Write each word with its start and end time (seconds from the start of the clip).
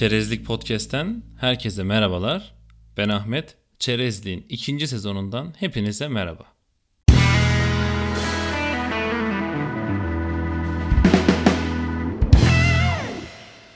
Çerezlik 0.00 0.46
Podcast'ten 0.46 1.22
herkese 1.40 1.82
merhabalar. 1.82 2.54
Ben 2.96 3.08
Ahmet. 3.08 3.56
Çerezlik'in 3.78 4.46
ikinci 4.48 4.88
sezonundan 4.88 5.54
hepinize 5.58 6.08
merhaba. 6.08 6.46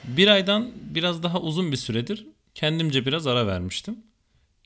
Bir 0.04 0.28
aydan 0.28 0.72
biraz 0.74 1.22
daha 1.22 1.40
uzun 1.40 1.72
bir 1.72 1.76
süredir 1.76 2.26
kendimce 2.54 3.06
biraz 3.06 3.26
ara 3.26 3.46
vermiştim. 3.46 3.98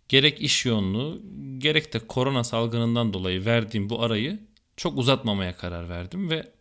Gerek 0.08 0.40
iş 0.40 0.66
yoğunluğu, 0.66 1.22
gerek 1.58 1.92
de 1.92 1.98
korona 1.98 2.44
salgınından 2.44 3.12
dolayı 3.12 3.44
verdiğim 3.44 3.90
bu 3.90 4.02
arayı 4.02 4.38
çok 4.76 4.98
uzatmamaya 4.98 5.56
karar 5.56 5.88
verdim 5.88 6.30
ve 6.30 6.52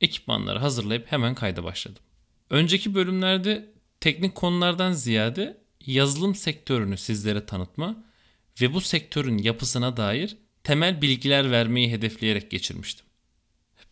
ekipmanları 0.00 0.58
hazırlayıp 0.58 1.12
hemen 1.12 1.34
kayda 1.34 1.64
başladım. 1.64 2.02
Önceki 2.50 2.94
bölümlerde 2.94 3.73
teknik 4.04 4.34
konulardan 4.34 4.92
ziyade 4.92 5.60
yazılım 5.86 6.34
sektörünü 6.34 6.96
sizlere 6.96 7.46
tanıtma 7.46 8.04
ve 8.60 8.74
bu 8.74 8.80
sektörün 8.80 9.38
yapısına 9.38 9.96
dair 9.96 10.36
temel 10.64 11.02
bilgiler 11.02 11.50
vermeyi 11.50 11.92
hedefleyerek 11.92 12.50
geçirmiştim. 12.50 13.06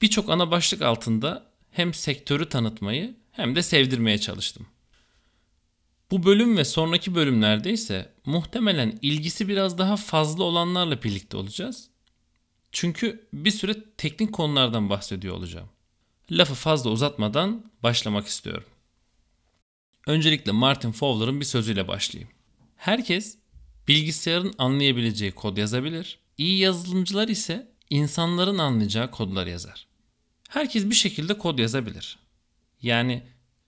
Birçok 0.03 0.31
ana 0.31 0.51
başlık 0.51 0.83
altında 0.83 1.47
hem 1.71 1.95
sektörü 1.95 2.49
tanıtmayı 2.49 3.17
hem 3.31 3.57
de 3.57 3.63
sevdirmeye 3.63 4.19
çalıştım. 4.19 4.67
Bu 6.11 6.25
bölüm 6.25 6.57
ve 6.57 6.65
sonraki 6.65 7.15
bölümlerde 7.15 7.73
ise 7.73 8.13
muhtemelen 8.27 8.99
ilgisi 9.03 9.49
biraz 9.49 9.79
daha 9.79 9.97
fazla 9.97 10.45
olanlarla 10.45 11.03
birlikte 11.03 11.37
olacağız. 11.37 11.89
Çünkü 12.73 13.29
bir 13.33 13.51
süre 13.51 13.75
teknik 13.97 14.33
konulardan 14.33 14.91
bahsediyor 14.91 15.35
olacağım. 15.35 15.69
Lafı 16.31 16.55
fazla 16.55 16.91
uzatmadan 16.91 17.71
başlamak 17.83 18.27
istiyorum. 18.27 18.72
Öncelikle 20.07 20.53
Martin 20.53 20.93
Fowler'ın 20.93 21.41
bir 21.41 21.45
sözüyle 21.45 21.89
başlayayım. 21.89 22.31
Herkes 22.77 23.39
bilgisayarın 23.89 24.55
anlayabileceği 24.59 25.33
kod 25.33 25.57
yazabilir. 25.57 26.19
İyi 26.39 26.59
yazılımcılar 26.59 27.29
ise 27.29 27.73
insanların 27.91 28.59
anlayacağı 28.59 29.11
kodlar 29.11 29.47
yazar. 29.47 29.87
Herkes 30.49 30.85
bir 30.85 30.95
şekilde 30.95 31.39
kod 31.39 31.59
yazabilir. 31.59 32.19
Yani 32.83 33.23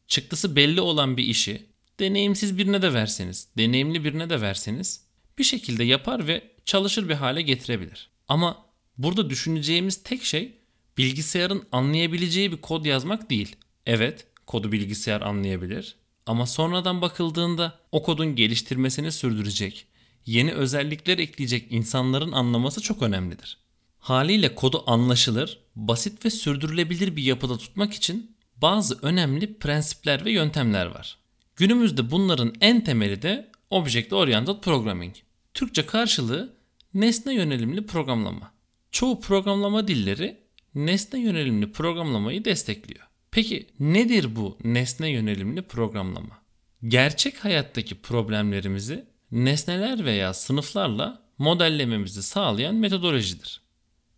çıktısı 0.07 0.57
belli 0.57 0.81
olan 0.81 1.17
bir 1.17 1.25
işi 1.25 1.67
deneyimsiz 2.01 2.59
birine 2.59 2.83
de 2.83 2.95
verseniz, 2.95 3.49
deneyimli 3.59 4.05
birine 4.05 4.31
de 4.31 4.41
verseniz 4.41 5.05
bir 5.39 5.45
şekilde 5.45 5.85
yapar 5.85 6.27
ve 6.27 6.51
çalışır 6.65 7.09
bir 7.09 7.15
hale 7.15 7.43
getirebilir. 7.43 8.11
Ama 8.29 8.67
burada 8.99 9.31
düşüneceğimiz 9.31 10.03
tek 10.03 10.25
şey 10.25 10.59
bilgisayarın 10.99 11.65
anlayabileceği 11.73 12.53
bir 12.53 12.57
kod 12.57 12.85
yazmak 12.85 13.31
değil. 13.31 13.57
Evet, 13.87 14.27
kodu 14.47 14.73
bilgisayar 14.73 15.21
anlayabilir 15.21 15.97
ama 16.27 16.47
sonradan 16.47 17.03
bakıldığında 17.03 17.81
o 17.93 18.03
kodun 18.03 18.37
geliştirmesini 18.37 19.13
sürdürecek, 19.13 19.87
yeni 20.27 20.53
özellikler 20.53 21.19
ekleyecek 21.19 21.73
insanların 21.73 22.33
anlaması 22.33 22.81
çok 22.81 23.03
önemlidir. 23.03 23.59
Haliyle 23.99 24.55
kodu 24.55 24.85
anlaşılır, 24.87 25.59
basit 25.77 26.25
ve 26.25 26.31
sürdürülebilir 26.31 27.17
bir 27.17 27.23
yapıda 27.23 27.59
tutmak 27.59 27.95
için 27.95 28.37
bazı 28.57 28.99
önemli 29.03 29.59
prensipler 29.59 30.25
ve 30.25 30.33
yöntemler 30.33 30.87
var. 30.87 31.19
Günümüzde 31.57 32.11
bunların 32.11 32.55
en 32.61 32.85
temeli 32.85 33.23
de 33.23 33.51
Object 33.71 34.13
Oriented 34.13 34.61
Programming. 34.61 35.15
Türkçe 35.55 35.87
karşılığı 35.87 36.57
nesne 36.95 37.35
yönelimli 37.35 37.87
programlama. 37.87 38.53
Çoğu 38.91 39.21
programlama 39.21 39.89
dilleri 39.89 40.41
nesne 40.75 41.21
yönelimli 41.21 41.73
programlamayı 41.73 42.45
destekliyor. 42.45 43.07
Peki 43.35 43.67
nedir 43.81 44.37
bu 44.37 44.59
nesne 44.65 45.11
yönelimli 45.11 45.63
programlama? 45.63 46.43
Gerçek 46.89 47.45
hayattaki 47.45 47.95
problemlerimizi 47.95 49.05
nesneler 49.33 50.05
veya 50.05 50.35
sınıflarla 50.35 51.23
modellememizi 51.39 52.23
sağlayan 52.23 52.75
metodolojidir. 52.75 53.61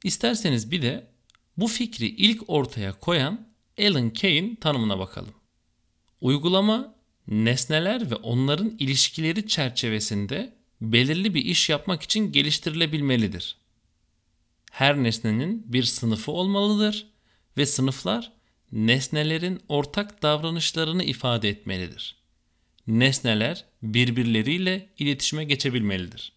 İsterseniz 0.05 0.71
bir 0.71 0.83
de 0.83 1.07
bu 1.57 1.67
fikri 1.67 2.07
ilk 2.07 2.51
ortaya 2.51 2.93
koyan 2.93 3.49
Alan 3.81 4.11
Kay'in 4.11 4.55
tanımına 4.55 4.99
bakalım. 4.99 5.35
Uygulama 6.21 6.95
nesneler 7.29 8.11
ve 8.11 8.15
onların 8.15 8.77
ilişkileri 8.79 9.49
çerçevesinde 9.49 10.55
belirli 10.81 11.35
bir 11.35 11.45
iş 11.45 11.69
yapmak 11.69 12.03
için 12.03 12.33
geliştirilebilmelidir. 12.33 13.57
Her 14.71 15.03
nesnenin 15.03 15.73
bir 15.73 15.83
sınıfı 15.83 16.33
olmalıdır 16.33 17.07
ve 17.57 17.67
sınıflar 17.67 18.36
nesnelerin 18.73 19.61
ortak 19.69 20.23
davranışlarını 20.23 21.05
ifade 21.05 21.49
etmelidir. 21.49 22.17
Nesneler 22.87 23.65
birbirleriyle 23.83 24.89
iletişime 24.99 25.45
geçebilmelidir. 25.45 26.33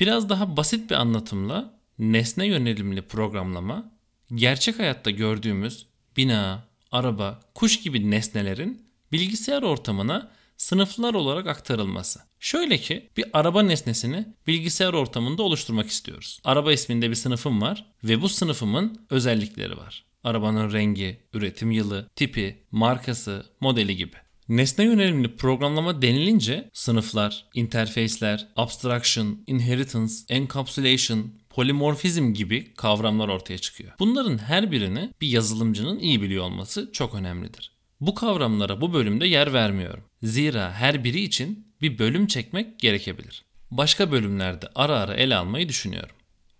Biraz 0.00 0.28
daha 0.28 0.56
basit 0.56 0.90
bir 0.90 0.94
anlatımla 0.94 1.78
nesne 1.98 2.46
yönelimli 2.46 3.02
programlama 3.02 3.92
gerçek 4.34 4.78
hayatta 4.78 5.10
gördüğümüz 5.10 5.86
bina, 6.16 6.64
araba, 6.92 7.40
kuş 7.54 7.80
gibi 7.80 8.10
nesnelerin 8.10 8.86
bilgisayar 9.12 9.62
ortamına 9.62 10.30
sınıflar 10.56 11.14
olarak 11.14 11.46
aktarılması. 11.46 12.20
Şöyle 12.40 12.78
ki 12.78 13.08
bir 13.16 13.24
araba 13.32 13.62
nesnesini 13.62 14.26
bilgisayar 14.46 14.92
ortamında 14.92 15.42
oluşturmak 15.42 15.88
istiyoruz. 15.88 16.40
Araba 16.44 16.72
isminde 16.72 17.10
bir 17.10 17.14
sınıfım 17.14 17.60
var 17.62 17.86
ve 18.04 18.22
bu 18.22 18.28
sınıfımın 18.28 19.06
özellikleri 19.10 19.76
var. 19.76 20.04
Arabanın 20.24 20.72
rengi, 20.72 21.20
üretim 21.34 21.70
yılı, 21.70 22.08
tipi, 22.16 22.66
markası, 22.70 23.46
modeli 23.60 23.96
gibi. 23.96 24.16
Nesne 24.48 24.84
yönelimli 24.84 25.36
programlama 25.36 26.02
denilince 26.02 26.70
sınıflar, 26.72 27.44
interface'ler, 27.54 28.48
abstraction, 28.56 29.42
inheritance, 29.46 30.12
encapsulation, 30.28 31.32
polimorfizm 31.50 32.32
gibi 32.32 32.74
kavramlar 32.74 33.28
ortaya 33.28 33.58
çıkıyor. 33.58 33.92
Bunların 33.98 34.38
her 34.38 34.72
birini 34.72 35.10
bir 35.20 35.28
yazılımcının 35.28 35.98
iyi 35.98 36.22
biliyor 36.22 36.44
olması 36.44 36.90
çok 36.92 37.14
önemlidir. 37.14 37.72
Bu 38.00 38.14
kavramlara 38.14 38.80
bu 38.80 38.92
bölümde 38.92 39.26
yer 39.26 39.52
vermiyorum. 39.52 40.04
Zira 40.22 40.72
her 40.72 41.04
biri 41.04 41.20
için 41.20 41.74
bir 41.80 41.98
bölüm 41.98 42.26
çekmek 42.26 42.80
gerekebilir. 42.80 43.44
Başka 43.70 44.12
bölümlerde 44.12 44.68
ara 44.74 44.98
ara 44.98 45.14
ele 45.14 45.36
almayı 45.36 45.68
düşünüyorum. 45.68 46.16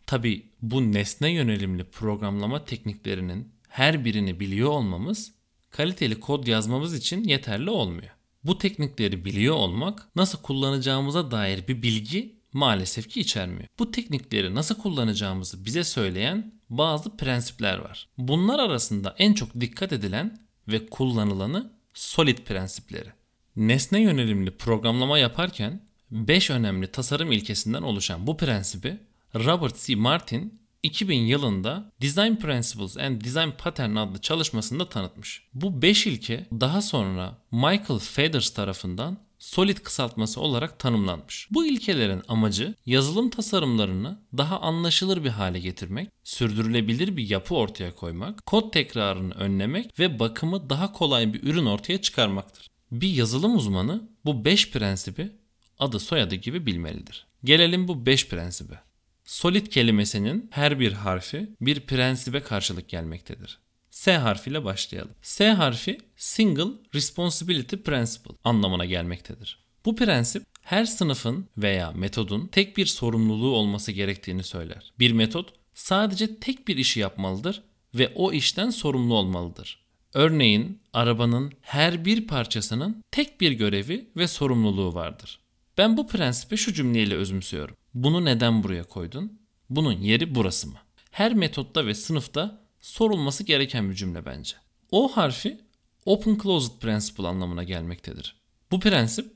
Tabi 0.09 0.53
bu 0.63 0.93
nesne 0.93 1.31
yönelimli 1.31 1.85
programlama 1.85 2.65
tekniklerinin 2.65 3.53
her 3.69 4.05
birini 4.05 4.41
biliyor 4.41 4.69
olmamız 4.69 5.33
kaliteli 5.71 6.21
kod 6.21 6.47
yazmamız 6.47 6.95
için 6.95 7.25
yeterli 7.25 7.71
olmuyor. 7.71 8.11
Bu 8.45 8.59
teknikleri 8.59 9.25
biliyor 9.25 9.55
olmak 9.55 10.09
nasıl 10.17 10.43
kullanacağımıza 10.43 11.31
dair 11.31 11.69
bir 11.69 11.83
bilgi 11.83 12.39
maalesef 12.53 13.09
ki 13.09 13.21
içermiyor. 13.21 13.69
Bu 13.79 13.91
teknikleri 13.91 14.55
nasıl 14.55 14.75
kullanacağımızı 14.75 15.65
bize 15.65 15.85
söyleyen 15.85 16.55
bazı 16.71 17.17
prensipler 17.17 17.79
var. 17.79 18.09
Bunlar 18.19 18.59
arasında 18.59 19.15
en 19.19 19.33
çok 19.35 19.61
dikkat 19.61 19.93
edilen 19.93 20.39
ve 20.69 20.87
kullanılanı 20.87 21.73
solid 21.95 22.39
prensipleri. 22.39 23.09
Nesne 23.57 24.01
yönelimli 24.01 24.51
programlama 24.51 25.19
yaparken 25.19 25.83
5 26.11 26.51
önemli 26.51 26.87
tasarım 26.87 27.33
ilkesinden 27.33 27.83
oluşan 27.83 28.27
bu 28.27 28.37
prensibi 28.37 29.08
Robert 29.35 29.87
C. 29.87 29.95
Martin 29.95 30.61
2000 30.83 31.21
yılında 31.21 31.93
Design 32.03 32.35
Principles 32.35 32.97
and 32.97 33.25
Design 33.25 33.51
Pattern 33.59 33.97
adlı 33.97 34.21
çalışmasında 34.21 34.89
tanıtmış. 34.89 35.43
Bu 35.55 35.83
5 35.83 36.07
ilke 36.07 36.47
daha 36.53 36.83
sonra 36.83 37.39
Michael 37.53 37.99
Feders 37.99 38.51
tarafından 38.51 39.19
Solid 39.39 39.77
kısaltması 39.79 40.41
olarak 40.41 40.79
tanımlanmış. 40.79 41.49
Bu 41.51 41.67
ilkelerin 41.67 42.23
amacı 42.29 42.75
yazılım 42.87 43.31
tasarımlarını 43.31 44.19
daha 44.37 44.61
anlaşılır 44.61 45.25
bir 45.25 45.29
hale 45.29 45.59
getirmek, 45.59 46.09
sürdürülebilir 46.25 47.17
bir 47.17 47.29
yapı 47.29 47.55
ortaya 47.55 47.95
koymak, 47.95 48.47
kod 48.47 48.73
tekrarını 48.73 49.35
önlemek 49.35 49.99
ve 49.99 50.19
bakımı 50.19 50.71
daha 50.71 50.93
kolay 50.93 51.35
bir 51.35 51.43
ürün 51.43 51.67
ortaya 51.67 52.01
çıkarmaktır. 52.01 52.67
Bir 52.93 53.09
yazılım 53.09 53.57
uzmanı 53.57 54.09
bu 54.25 54.45
5 54.45 54.71
prensibi 54.71 55.33
adı 55.79 56.01
soyadı 56.01 56.35
gibi 56.35 56.67
bilmelidir. 56.67 57.27
Gelelim 57.45 57.89
bu 57.89 58.07
5 58.07 58.29
prensibe. 58.29 58.88
Solid 59.29 59.67
kelimesinin 59.67 60.49
her 60.51 60.81
bir 60.81 60.93
harfi 60.93 61.51
bir 61.61 61.81
prensibe 61.81 62.41
karşılık 62.41 62.89
gelmektedir. 62.89 63.59
S 63.91 64.17
harfiyle 64.17 64.65
başlayalım. 64.65 65.15
S 65.23 65.51
harfi 65.51 65.99
Single 66.17 66.71
Responsibility 66.95 67.77
Principle 67.77 68.35
anlamına 68.45 68.85
gelmektedir. 68.85 69.65
Bu 69.85 69.97
prensip 69.97 70.43
her 70.63 70.85
sınıfın 70.85 71.49
veya 71.57 71.91
metodun 71.91 72.47
tek 72.47 72.77
bir 72.77 72.87
sorumluluğu 72.87 73.57
olması 73.57 73.93
gerektiğini 73.93 74.43
söyler. 74.43 74.93
Bir 74.99 75.13
metot 75.13 75.53
sadece 75.75 76.37
tek 76.37 76.69
bir 76.69 76.77
işi 76.77 77.01
yapmalıdır 77.01 77.63
ve 77.95 78.13
o 78.15 78.33
işten 78.33 78.71
sorumlu 78.71 79.15
olmalıdır. 79.15 79.85
Örneğin 80.15 80.83
arabanın 80.93 81.53
her 81.61 82.05
bir 82.05 82.27
parçasının 82.27 83.03
tek 83.11 83.41
bir 83.41 83.53
görevi 83.53 84.11
ve 84.17 84.29
sorumluluğu 84.29 84.95
vardır. 84.95 85.41
Ben 85.79 85.97
bu 85.97 86.07
prensibi 86.07 86.57
şu 86.57 86.75
cümleyle 86.75 87.15
özümsüyorum. 87.15 87.78
Bunu 88.03 88.25
neden 88.25 88.63
buraya 88.63 88.85
koydun? 88.85 89.39
Bunun 89.71 89.93
yeri 89.93 90.35
burası 90.35 90.69
mı? 90.69 90.79
Her 91.11 91.35
metotta 91.35 91.87
ve 91.87 91.95
sınıfta 91.95 92.61
sorulması 92.81 93.45
gereken 93.45 93.91
bir 93.91 93.95
cümle 93.95 94.25
bence. 94.27 94.55
O 94.91 95.09
harfi 95.09 95.61
open 96.05 96.39
closed 96.43 96.73
principle 96.81 97.27
anlamına 97.27 97.63
gelmektedir. 97.63 98.37
Bu 98.71 98.81
prensip 98.81 99.33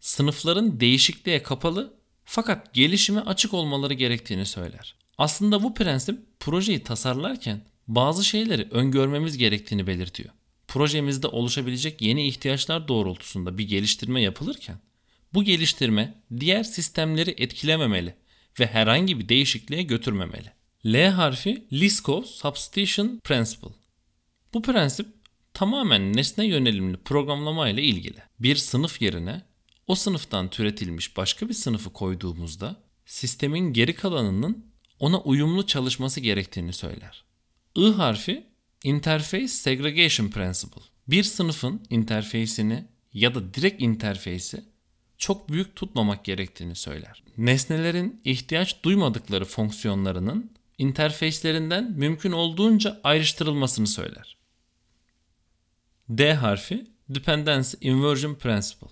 sınıfların 0.00 0.80
değişikliğe 0.80 1.42
kapalı 1.42 1.94
fakat 2.24 2.74
gelişime 2.74 3.20
açık 3.20 3.54
olmaları 3.54 3.94
gerektiğini 3.94 4.46
söyler. 4.46 4.94
Aslında 5.18 5.62
bu 5.62 5.74
prensip 5.74 6.40
projeyi 6.40 6.82
tasarlarken 6.82 7.60
bazı 7.88 8.24
şeyleri 8.24 8.68
öngörmemiz 8.70 9.38
gerektiğini 9.38 9.86
belirtiyor. 9.86 10.30
Projemizde 10.68 11.26
oluşabilecek 11.26 12.02
yeni 12.02 12.26
ihtiyaçlar 12.26 12.88
doğrultusunda 12.88 13.58
bir 13.58 13.68
geliştirme 13.68 14.22
yapılırken 14.22 14.78
bu 15.34 15.44
geliştirme 15.44 16.22
diğer 16.40 16.62
sistemleri 16.62 17.34
etkilememeli 17.38 18.14
ve 18.60 18.66
herhangi 18.66 19.18
bir 19.18 19.28
değişikliğe 19.28 19.82
götürmemeli. 19.82 20.52
L 20.86 21.08
harfi 21.08 21.66
Liskov 21.72 22.22
Substitution 22.22 23.20
Principle. 23.24 23.74
Bu 24.54 24.62
prensip 24.62 25.06
tamamen 25.54 26.12
nesne 26.12 26.46
yönelimli 26.46 26.96
programlama 26.96 27.68
ile 27.68 27.82
ilgili. 27.82 28.18
Bir 28.40 28.56
sınıf 28.56 29.02
yerine 29.02 29.42
o 29.86 29.94
sınıftan 29.94 30.50
türetilmiş 30.50 31.16
başka 31.16 31.48
bir 31.48 31.54
sınıfı 31.54 31.92
koyduğumuzda 31.92 32.76
sistemin 33.06 33.72
geri 33.72 33.94
kalanının 33.94 34.66
ona 34.98 35.20
uyumlu 35.20 35.66
çalışması 35.66 36.20
gerektiğini 36.20 36.72
söyler. 36.72 37.24
I 37.76 37.92
harfi 37.92 38.46
Interface 38.84 39.48
Segregation 39.48 40.28
Principle. 40.28 40.82
Bir 41.08 41.22
sınıfın 41.22 41.86
interfeysini 41.90 42.84
ya 43.12 43.34
da 43.34 43.54
direkt 43.54 43.82
interfeysi 43.82 44.64
çok 45.22 45.48
büyük 45.48 45.76
tutmamak 45.76 46.24
gerektiğini 46.24 46.74
söyler. 46.74 47.22
Nesnelerin 47.36 48.20
ihtiyaç 48.24 48.82
duymadıkları 48.84 49.44
fonksiyonlarının 49.44 50.50
interfeyslerinden 50.78 51.92
mümkün 51.92 52.32
olduğunca 52.32 53.00
ayrıştırılmasını 53.04 53.86
söyler. 53.86 54.36
D 56.08 56.34
harfi 56.34 56.86
Dependency 57.08 57.76
Inversion 57.80 58.34
Principle. 58.34 58.88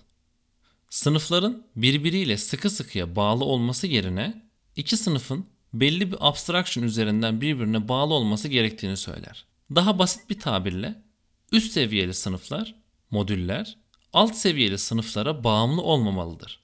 Sınıfların 0.89 1.67
birbiriyle 1.75 2.37
sıkı 2.37 2.69
sıkıya 2.69 3.15
bağlı 3.15 3.45
olması 3.45 3.87
yerine 3.87 4.49
iki 4.75 4.97
sınıfın 4.97 5.45
belli 5.73 6.11
bir 6.11 6.17
abstraction 6.19 6.83
üzerinden 6.83 7.41
birbirine 7.41 7.87
bağlı 7.87 8.13
olması 8.13 8.47
gerektiğini 8.47 8.97
söyler. 8.97 9.45
Daha 9.75 9.99
basit 9.99 10.29
bir 10.29 10.39
tabirle 10.39 11.03
üst 11.51 11.71
seviyeli 11.71 12.13
sınıflar, 12.13 12.75
modüller 13.09 13.77
alt 14.13 14.35
seviyeli 14.35 14.77
sınıflara 14.77 15.43
bağımlı 15.43 15.81
olmamalıdır. 15.81 16.59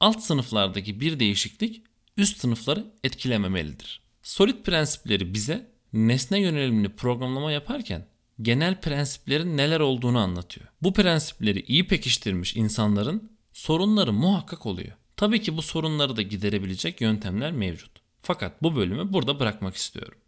Alt 0.00 0.22
sınıflardaki 0.22 1.00
bir 1.00 1.20
değişiklik 1.20 1.82
üst 2.16 2.40
sınıfları 2.40 2.92
etkilememelidir. 3.04 4.00
Solid 4.22 4.62
prensipleri 4.62 5.34
bize 5.34 5.70
nesne 5.92 6.40
yönelimli 6.40 6.88
programlama 6.88 7.52
yaparken 7.52 8.06
genel 8.42 8.80
prensiplerin 8.80 9.56
neler 9.56 9.80
olduğunu 9.80 10.18
anlatıyor. 10.18 10.66
Bu 10.82 10.92
prensipleri 10.92 11.60
iyi 11.60 11.86
pekiştirmiş 11.86 12.56
insanların 12.56 13.32
sorunları 13.52 14.12
muhakkak 14.12 14.66
oluyor. 14.66 14.92
Tabii 15.16 15.42
ki 15.42 15.56
bu 15.56 15.62
sorunları 15.62 16.16
da 16.16 16.22
giderebilecek 16.22 17.00
yöntemler 17.00 17.52
mevcut. 17.52 17.92
Fakat 18.22 18.62
bu 18.62 18.76
bölümü 18.76 19.12
burada 19.12 19.40
bırakmak 19.40 19.76
istiyorum. 19.76 20.18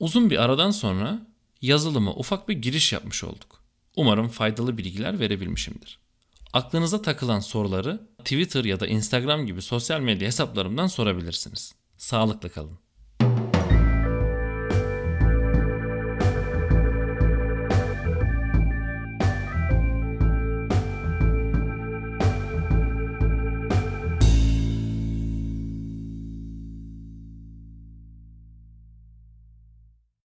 Uzun 0.00 0.30
bir 0.30 0.42
aradan 0.42 0.70
sonra 0.70 1.26
yazılıma 1.62 2.14
ufak 2.14 2.48
bir 2.48 2.54
giriş 2.54 2.92
yapmış 2.92 3.24
olduk. 3.24 3.62
Umarım 3.98 4.28
faydalı 4.28 4.78
bilgiler 4.78 5.20
verebilmişimdir. 5.20 5.98
Aklınıza 6.52 7.02
takılan 7.02 7.40
soruları 7.40 8.08
Twitter 8.18 8.64
ya 8.64 8.80
da 8.80 8.86
Instagram 8.86 9.46
gibi 9.46 9.62
sosyal 9.62 10.00
medya 10.00 10.26
hesaplarımdan 10.26 10.86
sorabilirsiniz. 10.86 11.74
Sağlıklı 11.96 12.50
kalın. 12.50 12.78